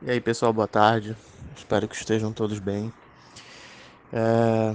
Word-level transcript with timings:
E 0.00 0.12
aí 0.12 0.20
pessoal, 0.20 0.52
boa 0.52 0.68
tarde. 0.68 1.16
Espero 1.56 1.88
que 1.88 1.96
estejam 1.96 2.32
todos 2.32 2.60
bem. 2.60 2.92
É... 4.12 4.72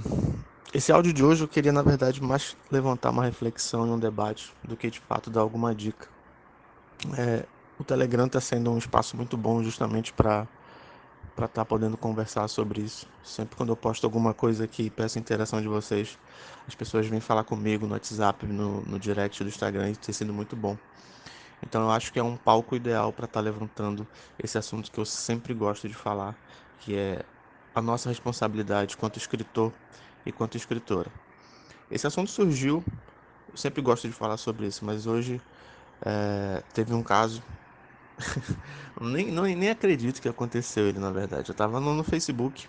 Esse 0.74 0.92
áudio 0.92 1.14
de 1.14 1.24
hoje 1.24 1.46
eu 1.46 1.48
queria, 1.48 1.72
na 1.72 1.82
verdade, 1.82 2.22
mais 2.22 2.58
levantar 2.70 3.10
uma 3.12 3.24
reflexão 3.24 3.88
e 3.88 3.90
um 3.90 3.98
debate 3.98 4.54
do 4.66 4.76
que 4.76 4.90
de 4.90 5.00
fato 5.00 5.30
dar 5.30 5.40
alguma 5.40 5.74
dica. 5.74 6.10
É... 7.18 7.46
O 7.80 7.86
Telegram 7.86 8.26
está 8.26 8.42
sendo 8.42 8.70
um 8.70 8.78
espaço 8.78 9.16
muito 9.16 9.38
bom 9.38 9.64
justamente 9.64 10.12
para 10.12 10.46
estar 11.32 11.48
tá 11.48 11.64
podendo 11.64 11.96
conversar 11.96 12.50
sobre 12.50 12.82
isso. 12.82 13.08
Sempre 13.24 13.56
quando 13.56 13.70
eu 13.70 13.78
posto 13.78 14.04
alguma 14.04 14.34
coisa 14.34 14.66
aqui 14.66 14.84
e 14.84 14.90
peço 14.90 15.18
interação 15.18 15.62
de 15.62 15.70
vocês, 15.70 16.20
as 16.68 16.76
pessoas 16.76 17.08
vêm 17.08 17.22
falar 17.22 17.46
comigo 17.46 17.88
no 17.88 17.94
WhatsApp, 17.94 18.46
no, 18.46 18.82
no 18.82 19.00
direct 19.00 19.42
do 19.42 19.48
Instagram 19.48 19.92
e 19.92 19.96
tem 19.96 20.14
sido 20.14 20.34
muito 20.34 20.54
bom. 20.54 20.78
Então 21.66 21.84
eu 21.84 21.92
acho 21.92 22.12
que 22.12 22.20
é 22.20 22.24
um 22.24 22.36
palco 22.36 22.76
ideal 22.76 23.12
para 23.12 23.26
estar 23.26 23.40
tá 23.40 23.44
levantando 23.44 24.06
esse 24.42 24.58
assunto 24.58 24.92
que 24.92 25.00
eu 25.00 25.06
sempre 25.06 25.54
gosto 25.54 25.88
de 25.88 25.94
falar, 25.94 26.36
que 26.80 26.96
é 26.96 27.24
a 27.74 27.82
nossa 27.82 28.10
responsabilidade 28.10 28.98
quanto 28.98 29.18
escritor 29.18 29.74
e 30.26 30.32
quanto 30.32 30.58
escritora. 30.58 31.12
Esse 31.90 32.06
assunto 32.08 32.30
surgiu, 32.30 32.84
eu 33.52 33.58
sempre 33.58 33.82
gosto 33.82 34.08
de 34.08 34.14
falar 34.14 34.38
sobre 34.38 34.68
isso, 34.68 34.86
mas 34.86 35.08
hoje 35.08 35.42
é, 36.06 36.62
teve 36.74 36.94
um 36.94 37.04
caso, 37.04 37.42
nem, 39.02 39.32
não, 39.32 39.44
nem 39.44 39.70
acredito 39.70 40.22
que 40.22 40.30
aconteceu 40.30 40.88
ele 40.88 41.00
na 41.00 41.12
verdade. 41.12 41.50
Eu 41.50 41.54
estava 41.54 41.80
no, 41.80 41.94
no 41.94 42.04
Facebook 42.04 42.68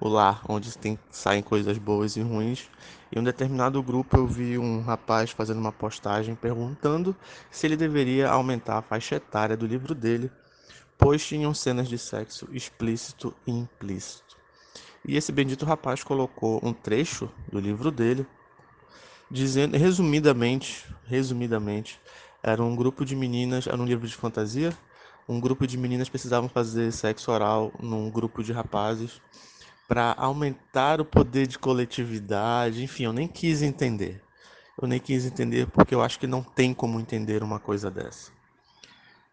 o 0.00 0.08
lar, 0.08 0.42
onde 0.48 0.76
tem, 0.76 0.98
saem 1.10 1.42
coisas 1.42 1.78
boas 1.78 2.16
e 2.16 2.20
ruins. 2.20 2.68
Em 3.14 3.20
um 3.20 3.24
determinado 3.24 3.82
grupo 3.82 4.16
eu 4.16 4.26
vi 4.26 4.58
um 4.58 4.82
rapaz 4.82 5.30
fazendo 5.30 5.58
uma 5.58 5.72
postagem 5.72 6.34
perguntando 6.34 7.16
se 7.50 7.66
ele 7.66 7.76
deveria 7.76 8.28
aumentar 8.28 8.78
a 8.78 8.82
faixa 8.82 9.16
etária 9.16 9.56
do 9.56 9.66
livro 9.66 9.94
dele, 9.94 10.30
pois 10.98 11.24
tinham 11.24 11.54
cenas 11.54 11.88
de 11.88 11.98
sexo 11.98 12.48
explícito 12.52 13.34
e 13.46 13.52
implícito. 13.52 14.36
E 15.06 15.16
esse 15.16 15.30
bendito 15.30 15.66
rapaz 15.66 16.02
colocou 16.02 16.60
um 16.62 16.72
trecho 16.72 17.30
do 17.52 17.60
livro 17.60 17.90
dele, 17.90 18.26
dizendo, 19.30 19.76
resumidamente, 19.76 20.86
resumidamente, 21.04 22.00
era 22.42 22.62
um 22.62 22.74
grupo 22.74 23.04
de 23.04 23.14
meninas, 23.14 23.66
era 23.66 23.76
um 23.76 23.84
livro 23.84 24.06
de 24.06 24.14
fantasia, 24.14 24.76
um 25.28 25.40
grupo 25.40 25.66
de 25.66 25.78
meninas 25.78 26.08
precisavam 26.08 26.48
fazer 26.48 26.92
sexo 26.92 27.30
oral 27.30 27.72
num 27.80 28.10
grupo 28.10 28.42
de 28.42 28.52
rapazes 28.52 29.20
para 29.86 30.14
aumentar 30.16 31.00
o 31.00 31.04
poder 31.04 31.46
de 31.46 31.58
coletividade. 31.58 32.82
Enfim, 32.82 33.04
eu 33.04 33.12
nem 33.12 33.28
quis 33.28 33.62
entender. 33.62 34.22
Eu 34.80 34.88
nem 34.88 34.98
quis 34.98 35.24
entender 35.24 35.66
porque 35.68 35.94
eu 35.94 36.02
acho 36.02 36.18
que 36.18 36.26
não 36.26 36.42
tem 36.42 36.74
como 36.74 36.98
entender 36.98 37.42
uma 37.42 37.60
coisa 37.60 37.90
dessa. 37.90 38.32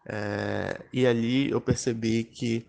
É, 0.06 0.80
e 0.92 1.06
ali 1.06 1.50
eu 1.50 1.60
percebi 1.60 2.24
que 2.24 2.66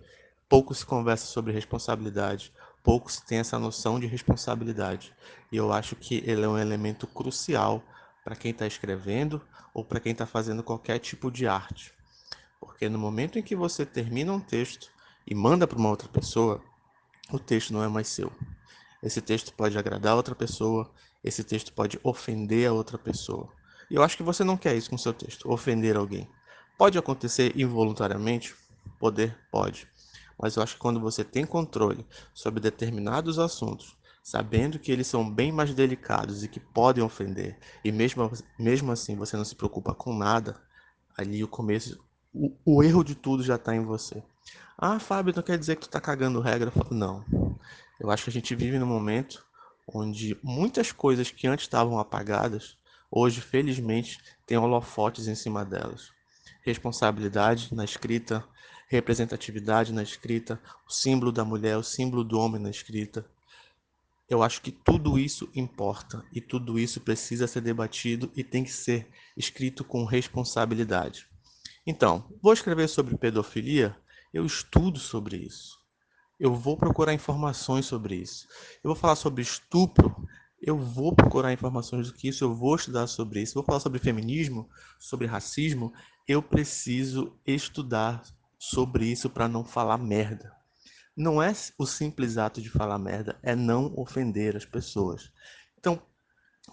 pouco 0.48 0.73
se 0.73 0.86
conversa 0.86 1.25
sobre 1.25 1.52
responsabilidade, 1.52 2.53
pouco 2.84 3.12
se 3.12 3.25
tem 3.25 3.40
essa 3.40 3.59
noção 3.59 4.00
de 4.00 4.08
responsabilidade. 4.08 5.14
E 5.52 5.58
eu 5.58 5.72
acho 5.72 5.95
que 5.95 6.23
ele 6.25 6.44
é 6.44 6.47
um 6.47 6.58
elemento 6.58 7.06
crucial 7.08 7.84
para 8.23 8.36
quem 8.36 8.52
está 8.52 8.66
escrevendo 8.66 9.42
ou 9.73 9.84
para 9.84 10.00
quem 10.00 10.12
está 10.12 10.25
fazendo 10.25 10.64
qualquer 10.64 11.00
tipo 11.00 11.31
de 11.31 11.47
arte. 11.47 11.94
Porque 12.59 12.88
no 12.88 12.97
momento 12.97 13.38
em 13.38 13.44
que 13.44 13.56
você 13.56 13.86
termina 13.86 14.31
um 14.31 14.40
texto 14.40 14.92
e 15.28 15.36
manda 15.36 15.68
para 15.68 15.78
uma 15.78 15.90
outra 15.90 16.08
pessoa, 16.08 16.62
o 17.32 17.40
texto 17.40 17.74
não 17.74 17.84
é 17.84 17.88
mais 17.88 18.08
seu. 18.08 18.32
Esse 19.02 19.22
texto 19.22 19.54
pode 19.54 19.78
agradar 19.78 20.16
outra 20.16 20.34
pessoa, 20.34 20.90
esse 21.24 21.44
texto 21.44 21.74
pode 21.74 22.00
ofender 22.04 22.70
a 22.70 22.74
outra 22.74 22.98
pessoa. 22.98 23.50
E 23.90 23.96
eu 23.96 24.04
acho 24.04 24.18
que 24.18 24.24
você 24.24 24.44
não 24.44 24.58
quer 24.58 24.76
isso 24.76 24.90
com 24.90 24.98
seu 24.98 25.14
texto, 25.14 25.52
ofender 25.52 25.96
alguém. 25.96 26.28
Pode 26.78 26.98
acontecer 26.98 27.58
involuntariamente? 27.58 28.56
Poder 29.00 29.38
pode. 29.52 29.88
Mas 30.42 30.56
eu 30.56 30.64
acho 30.64 30.76
que 30.76 30.80
quando 30.80 31.00
você 31.00 31.24
tem 31.24 31.46
controle 31.46 32.06
sobre 32.34 32.60
determinados 32.60 33.38
assuntos, 33.40 33.96
sabendo 34.24 34.80
que 34.80 34.92
eles 34.92 35.08
são 35.08 35.30
bem 35.30 35.52
mais 35.52 35.74
delicados 35.74 36.44
e 36.44 36.48
que 36.48 36.59
podem 36.59 37.03
ofender, 37.03 37.58
e 37.84 37.92
mesmo, 37.92 38.31
mesmo 38.58 38.92
assim 38.92 39.16
você 39.16 39.36
não 39.38 39.46
se 39.46 39.56
preocupa 39.56 39.94
com 39.94 40.16
nada, 40.16 40.59
ali 41.18 41.44
o 41.44 41.47
começo, 41.47 42.03
o, 42.34 42.52
o 42.66 42.84
erro 42.84 43.04
de 43.04 43.16
tudo 43.16 43.44
já 43.44 43.56
está 43.56 43.76
em 43.76 43.84
você. 43.84 44.24
Ah, 44.78 45.00
Fábio, 45.00 45.34
não 45.36 45.44
quer 45.44 45.58
dizer 45.58 45.76
que 45.76 45.84
tu 45.84 45.90
tá 45.90 46.02
cagando 46.02 46.42
regra? 46.42 46.72
Falo, 46.72 46.94
não. 46.94 47.24
Eu 48.00 48.10
acho 48.10 48.24
que 48.24 48.30
a 48.30 48.34
gente 48.34 48.56
vive 48.56 48.80
num 48.80 48.88
momento 48.88 49.46
onde 49.88 50.38
muitas 50.42 50.92
coisas 50.92 51.30
que 51.30 51.48
antes 51.48 51.66
estavam 51.66 52.00
apagadas, 52.00 52.78
hoje, 53.12 53.42
felizmente, 53.42 54.20
tem 54.48 54.58
holofotes 54.58 55.28
em 55.28 55.36
cima 55.36 55.64
delas. 55.64 56.12
Responsabilidade 56.64 57.74
na 57.74 57.86
escrita, 57.86 58.44
representatividade 58.88 59.94
na 59.94 60.02
escrita, 60.02 60.60
o 60.88 60.92
símbolo 60.92 61.32
da 61.32 61.46
mulher, 61.46 61.78
o 61.78 61.84
símbolo 61.84 62.24
do 62.24 62.40
homem 62.40 62.62
na 62.62 62.70
escrita. 62.70 63.26
Eu 64.30 64.42
acho 64.42 64.62
que 64.62 64.72
tudo 64.72 65.20
isso 65.20 65.50
importa 65.54 66.26
e 66.34 66.42
tudo 66.42 66.80
isso 66.80 67.02
precisa 67.02 67.46
ser 67.46 67.62
debatido 67.62 68.32
e 68.36 68.44
tem 68.44 68.64
que 68.64 68.72
ser 68.72 69.08
escrito 69.38 69.84
com 69.84 70.06
responsabilidade. 70.06 71.28
Então, 71.86 72.30
vou 72.42 72.54
escrever 72.54 72.88
sobre 72.88 73.18
pedofilia? 73.18 73.96
Eu 74.34 74.46
estudo 74.46 75.00
sobre 75.00 75.38
isso. 75.38 75.78
Eu 76.40 76.56
vou 76.56 76.78
procurar 76.78 77.14
informações 77.14 77.86
sobre 77.86 78.16
isso. 78.16 78.48
Eu 78.84 78.90
vou 78.90 78.96
falar 78.96 79.16
sobre 79.16 79.42
estupro. 79.42 80.16
Eu 80.62 80.78
vou 80.78 81.14
procurar 81.14 81.52
informações 81.52 82.08
do 82.08 82.14
que 82.14 82.30
isso. 82.30 82.44
Eu 82.44 82.56
vou 82.56 82.76
estudar 82.76 83.08
sobre 83.08 83.42
isso. 83.42 83.54
Vou 83.54 83.64
falar 83.64 83.80
sobre 83.80 84.00
feminismo, 84.00 84.70
sobre 85.00 85.28
racismo. 85.28 85.94
Eu 86.28 86.42
preciso 86.42 87.38
estudar 87.46 88.24
sobre 88.58 89.06
isso 89.06 89.30
para 89.30 89.48
não 89.48 89.66
falar 89.66 89.98
merda. 89.98 90.56
Não 91.16 91.44
é 91.44 91.54
o 91.78 91.86
simples 91.86 92.38
ato 92.38 92.62
de 92.62 92.70
falar 92.70 92.98
merda, 92.98 93.38
é 93.44 93.56
não 93.56 93.94
ofender 93.96 94.56
as 94.56 94.66
pessoas. 94.66 95.32
Então, 95.78 96.02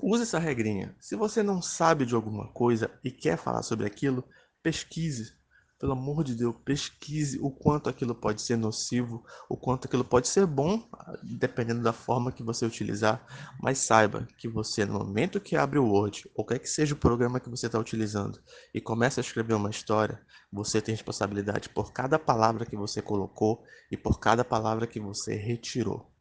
use 0.00 0.22
essa 0.22 0.38
regrinha. 0.38 0.96
Se 0.98 1.14
você 1.14 1.42
não 1.42 1.60
sabe 1.60 2.06
de 2.06 2.14
alguma 2.14 2.48
coisa 2.52 2.90
e 3.04 3.10
quer 3.10 3.36
falar 3.36 3.62
sobre 3.62 3.86
aquilo, 3.86 4.24
pesquise. 4.62 5.38
Pelo 5.78 5.92
amor 5.92 6.22
de 6.22 6.34
Deus, 6.34 6.54
pesquise 6.62 7.38
o 7.40 7.50
quanto 7.50 7.88
aquilo 7.88 8.14
pode 8.14 8.42
ser 8.42 8.56
nocivo, 8.56 9.24
o 9.48 9.56
quanto 9.56 9.86
aquilo 9.86 10.04
pode 10.04 10.28
ser 10.28 10.44
bom, 10.44 10.86
dependendo 11.22 11.82
da 11.82 11.90
forma 11.90 12.30
que 12.30 12.42
você 12.42 12.66
utilizar, 12.66 13.24
mas 13.58 13.78
saiba 13.78 14.28
que 14.36 14.46
você, 14.46 14.84
no 14.84 14.98
momento 14.98 15.40
que 15.40 15.56
abre 15.56 15.78
o 15.78 15.86
Word, 15.86 16.30
ou 16.34 16.44
quer 16.44 16.58
que 16.58 16.68
seja 16.68 16.94
o 16.94 16.98
programa 16.98 17.40
que 17.40 17.48
você 17.48 17.64
está 17.64 17.78
utilizando, 17.78 18.42
e 18.74 18.80
começa 18.80 19.20
a 19.20 19.22
escrever 19.22 19.54
uma 19.54 19.70
história, 19.70 20.20
você 20.52 20.82
tem 20.82 20.94
responsabilidade 20.94 21.70
por 21.70 21.94
cada 21.94 22.18
palavra 22.18 22.66
que 22.66 22.76
você 22.76 23.00
colocou 23.00 23.64
e 23.90 23.96
por 23.96 24.20
cada 24.20 24.44
palavra 24.44 24.86
que 24.86 25.00
você 25.00 25.34
retirou. 25.34 26.12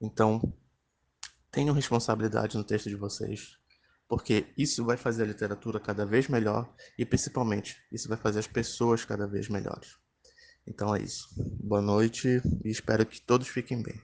Então, 0.00 0.40
tenham 1.50 1.74
responsabilidade 1.74 2.56
no 2.56 2.64
texto 2.64 2.88
de 2.88 2.96
vocês 2.96 3.58
porque 4.08 4.46
isso 4.56 4.84
vai 4.84 4.96
fazer 4.96 5.22
a 5.22 5.26
literatura 5.26 5.80
cada 5.80 6.04
vez 6.04 6.28
melhor 6.28 6.72
e 6.98 7.04
principalmente 7.04 7.76
isso 7.90 8.08
vai 8.08 8.18
fazer 8.18 8.40
as 8.40 8.46
pessoas 8.46 9.04
cada 9.04 9.26
vez 9.26 9.48
melhores. 9.48 9.96
Então 10.66 10.94
é 10.94 11.02
isso. 11.02 11.28
Boa 11.62 11.82
noite 11.82 12.40
e 12.64 12.70
espero 12.70 13.04
que 13.04 13.20
todos 13.20 13.48
fiquem 13.48 13.82
bem. 13.82 14.00